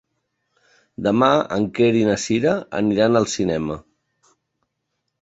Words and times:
Demà 1.07 1.29
en 1.59 1.69
Quer 1.79 1.91
i 1.99 2.03
na 2.09 2.17
Cira 2.25 2.57
aniran 2.83 3.23
al 3.23 3.31
cinema. 3.39 3.81